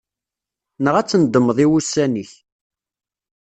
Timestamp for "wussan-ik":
1.69-2.31